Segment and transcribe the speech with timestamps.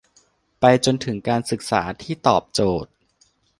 [0.59, 2.91] ไปจนถึงการศึกษาที่ตอบโจทย์